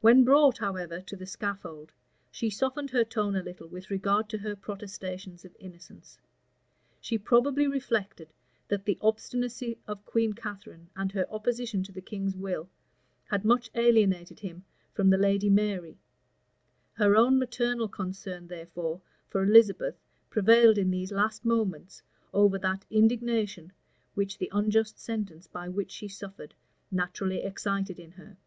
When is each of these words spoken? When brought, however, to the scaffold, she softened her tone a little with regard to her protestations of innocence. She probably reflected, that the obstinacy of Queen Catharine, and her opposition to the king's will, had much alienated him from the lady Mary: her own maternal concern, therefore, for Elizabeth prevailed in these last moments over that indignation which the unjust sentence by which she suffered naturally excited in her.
When 0.00 0.24
brought, 0.24 0.56
however, 0.56 1.02
to 1.02 1.14
the 1.14 1.26
scaffold, 1.26 1.92
she 2.30 2.48
softened 2.48 2.88
her 2.92 3.04
tone 3.04 3.36
a 3.36 3.42
little 3.42 3.68
with 3.68 3.90
regard 3.90 4.30
to 4.30 4.38
her 4.38 4.56
protestations 4.56 5.44
of 5.44 5.54
innocence. 5.58 6.18
She 7.02 7.18
probably 7.18 7.66
reflected, 7.66 8.32
that 8.68 8.86
the 8.86 8.96
obstinacy 9.02 9.76
of 9.86 10.06
Queen 10.06 10.32
Catharine, 10.32 10.88
and 10.96 11.12
her 11.12 11.30
opposition 11.30 11.82
to 11.82 11.92
the 11.92 12.00
king's 12.00 12.34
will, 12.34 12.70
had 13.26 13.44
much 13.44 13.68
alienated 13.74 14.40
him 14.40 14.64
from 14.94 15.10
the 15.10 15.18
lady 15.18 15.50
Mary: 15.50 15.98
her 16.94 17.14
own 17.14 17.38
maternal 17.38 17.88
concern, 17.90 18.46
therefore, 18.46 19.02
for 19.28 19.42
Elizabeth 19.42 20.00
prevailed 20.30 20.78
in 20.78 20.90
these 20.90 21.12
last 21.12 21.44
moments 21.44 22.02
over 22.32 22.58
that 22.58 22.86
indignation 22.88 23.72
which 24.14 24.38
the 24.38 24.48
unjust 24.50 24.98
sentence 24.98 25.46
by 25.46 25.68
which 25.68 25.90
she 25.90 26.08
suffered 26.08 26.54
naturally 26.90 27.42
excited 27.42 27.98
in 28.00 28.12
her. 28.12 28.38